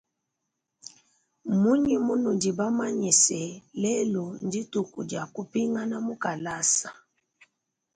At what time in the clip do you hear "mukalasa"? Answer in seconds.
6.05-6.89